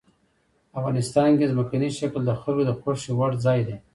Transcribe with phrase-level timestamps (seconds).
[0.79, 3.75] افغانستان کې ځمکنی شکل د خلکو د خوښې وړ ځای دی.